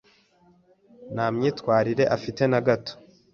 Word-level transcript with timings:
Nta 1.13 1.25
myitwarire 1.35 2.03
afite 2.15 2.41
na 2.51 2.59
gato. 2.67 2.93